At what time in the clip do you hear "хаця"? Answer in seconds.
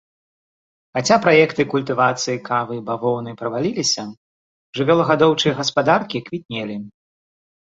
0.97-1.17